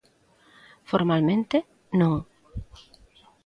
[0.91, 1.57] Formalmente,
[1.99, 2.15] non.